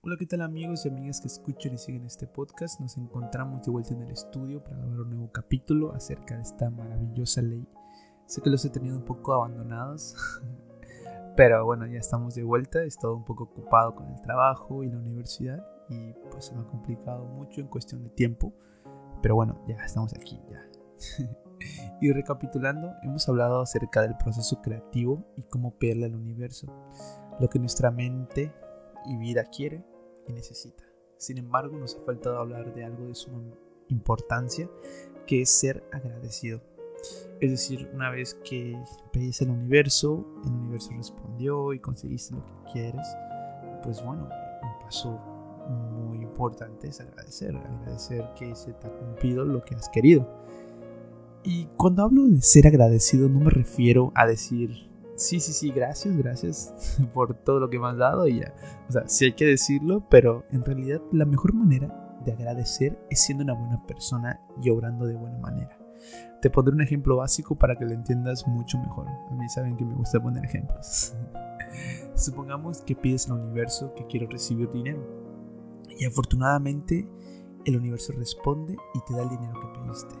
[0.00, 2.78] Hola, ¿qué tal amigos y amigas que escuchan y siguen este podcast?
[2.78, 6.70] Nos encontramos de vuelta en el estudio para grabar un nuevo capítulo acerca de esta
[6.70, 7.66] maravillosa ley.
[8.24, 10.14] Sé que los he tenido un poco abandonados,
[11.36, 12.84] pero bueno, ya estamos de vuelta.
[12.84, 16.60] He estado un poco ocupado con el trabajo y la universidad y pues se me
[16.60, 18.52] ha complicado mucho en cuestión de tiempo.
[19.20, 20.64] Pero bueno, ya estamos aquí, ya.
[22.00, 26.72] y recapitulando, hemos hablado acerca del proceso creativo y cómo pedirle al universo
[27.40, 28.52] lo que nuestra mente
[29.08, 29.84] y vida quiere
[30.26, 30.84] y necesita.
[31.16, 33.42] Sin embargo, nos ha faltado hablar de algo de suma
[33.88, 34.70] importancia,
[35.26, 36.62] que es ser agradecido.
[37.40, 38.80] Es decir, una vez que
[39.12, 43.06] pediste al universo, el universo respondió y conseguiste lo que quieres,
[43.82, 44.28] pues bueno,
[44.62, 45.10] un paso
[45.68, 50.28] muy importante es agradecer, agradecer que se te ha cumplido lo que has querido.
[51.44, 54.87] Y cuando hablo de ser agradecido no me refiero a decir
[55.18, 58.54] sí, sí, sí, gracias, gracias por todo lo que me has dado y ya.
[58.88, 63.20] O sea, sí hay que decirlo, pero en realidad la mejor manera de agradecer es
[63.20, 65.76] siendo una buena persona y obrando de buena manera.
[66.40, 69.08] Te pondré un ejemplo básico para que lo entiendas mucho mejor.
[69.08, 71.14] A mí saben que me gusta poner ejemplos.
[72.14, 75.04] Supongamos que pides al universo que quiero recibir dinero.
[75.98, 77.08] Y afortunadamente
[77.64, 80.14] el universo responde y te da el dinero que pediste.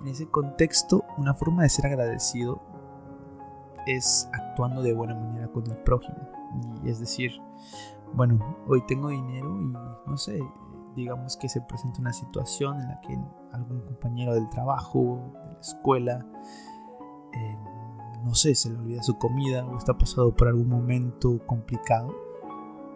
[0.00, 2.62] En ese contexto, una forma de ser agradecido
[3.86, 6.18] es actuando de buena manera con el prójimo.
[6.84, 7.32] Y es decir,
[8.14, 10.40] bueno, hoy tengo dinero y no sé,
[10.96, 13.18] digamos que se presenta una situación en la que
[13.52, 16.26] algún compañero del trabajo, de la escuela,
[17.32, 17.58] eh,
[18.24, 22.14] no sé, se le olvida su comida o está pasado por algún momento complicado,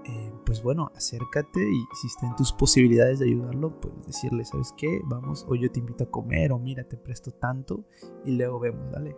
[0.05, 4.75] eh, pues bueno, acércate y si está en tus posibilidades de ayudarlo, pues decirle, ¿sabes
[4.77, 5.01] qué?
[5.05, 7.85] Vamos, hoy yo te invito a comer o mira, te presto tanto
[8.25, 9.17] y luego vemos, dale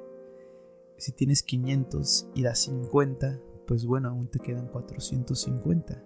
[0.98, 6.02] si tienes 500 y das 50, pues bueno, aún te quedan 450.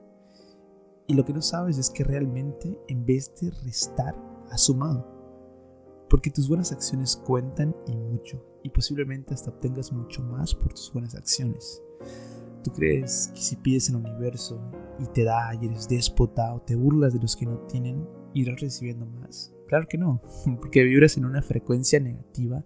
[1.07, 4.15] Y lo que no sabes es que realmente en vez de restar,
[4.51, 5.07] has sumado.
[6.09, 8.45] Porque tus buenas acciones cuentan y mucho.
[8.63, 11.83] Y posiblemente hasta obtengas mucho más por tus buenas acciones.
[12.63, 14.61] ¿Tú crees que si pides el universo
[14.99, 18.61] y te da y eres déspota o te burlas de los que no tienen, irás
[18.61, 19.55] recibiendo más?
[19.67, 20.21] Claro que no,
[20.61, 22.65] porque vibras en una frecuencia negativa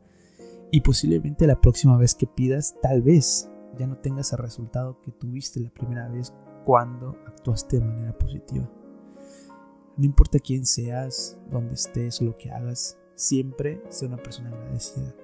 [0.74, 3.48] y posiblemente la próxima vez que pidas, tal vez
[3.78, 8.68] ya no tengas el resultado que tuviste la primera vez cuando actuaste de manera positiva.
[9.96, 15.14] No importa quién seas, dónde estés lo que hagas, siempre sé una persona agradecida.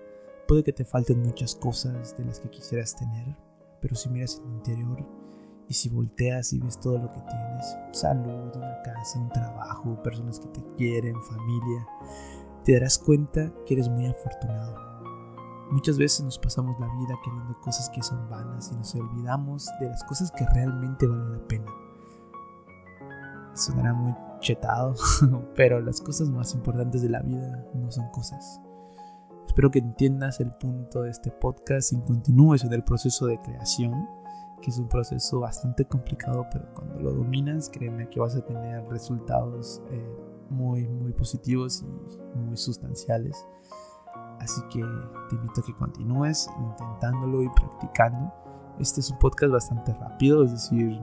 [0.46, 3.36] Puede que te falten muchas cosas de las que quisieras tener,
[3.80, 5.04] pero si miras en tu interior
[5.66, 10.38] y si volteas y ves todo lo que tienes, salud, una casa, un trabajo, personas
[10.38, 11.88] que te quieren, familia,
[12.64, 14.89] te darás cuenta que eres muy afortunado
[15.70, 19.88] Muchas veces nos pasamos la vida queriendo cosas que son vanas y nos olvidamos de
[19.88, 21.66] las cosas que realmente valen la pena.
[23.54, 24.94] Sonará muy chetado,
[25.54, 28.60] pero las cosas más importantes de la vida no son cosas.
[29.46, 34.08] Espero que entiendas el punto de este podcast y continúes en el proceso de creación,
[34.60, 38.84] que es un proceso bastante complicado, pero cuando lo dominas, créeme que vas a tener
[38.88, 40.16] resultados eh,
[40.48, 41.84] muy, muy positivos
[42.34, 43.46] y muy sustanciales.
[44.40, 44.80] Así que
[45.28, 48.32] te invito a que continúes intentándolo y practicando.
[48.78, 50.98] Este es un podcast bastante rápido, es decir,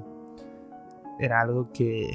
[1.19, 2.09] era algo que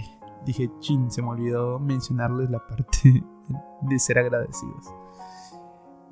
[0.45, 3.25] dije, chin, se me olvidó mencionarles la parte
[3.83, 4.93] de ser agradecidos.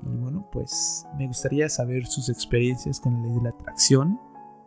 [0.02, 4.18] Y bueno, pues me gustaría saber sus experiencias con la ley de la atracción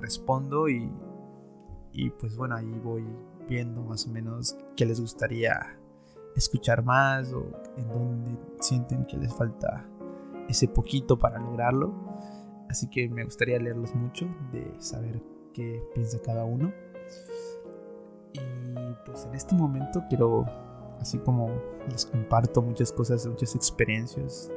[0.00, 0.90] respondo y
[1.98, 3.04] y pues bueno, ahí voy
[3.48, 5.76] viendo más o menos qué les gustaría
[6.36, 7.44] escuchar más o
[7.76, 9.84] en dónde sienten que les falta
[10.48, 11.92] ese poquito para lograrlo.
[12.70, 15.20] Así que me gustaría leerlos mucho, de saber
[15.52, 16.72] qué piensa cada uno.
[18.32, 20.46] Y pues en este momento quiero,
[21.00, 21.50] así como
[21.90, 24.52] les comparto muchas cosas, muchas experiencias,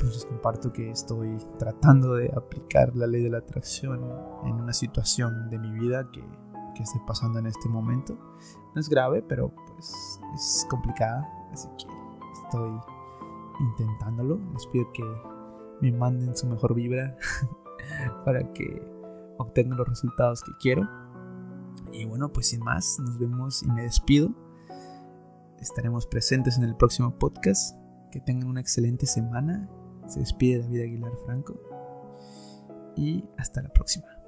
[0.00, 4.00] pues les comparto que estoy tratando de aplicar la ley de la atracción
[4.46, 6.22] en una situación de mi vida que
[6.74, 8.16] que esté pasando en este momento.
[8.74, 11.86] No es grave, pero pues es complicada, así que
[12.44, 12.80] estoy
[13.60, 14.38] intentándolo.
[14.52, 15.04] Les pido que
[15.80, 17.16] me manden su mejor vibra
[18.24, 18.82] para que
[19.38, 20.88] obtengo los resultados que quiero.
[21.92, 24.30] Y bueno, pues sin más, nos vemos y me despido.
[25.60, 27.76] Estaremos presentes en el próximo podcast.
[28.10, 29.68] Que tengan una excelente semana.
[30.06, 31.58] Se despide David Aguilar Franco.
[32.96, 34.21] Y hasta la próxima.